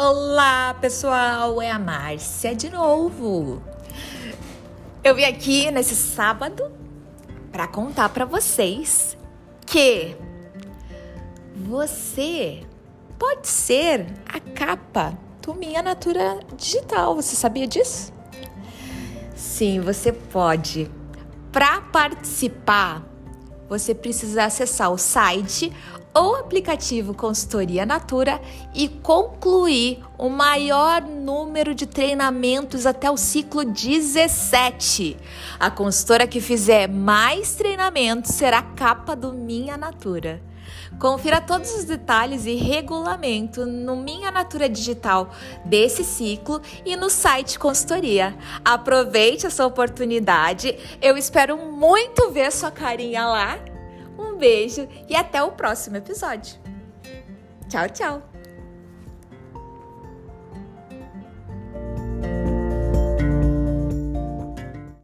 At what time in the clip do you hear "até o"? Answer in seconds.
32.86-33.16, 55.14-55.52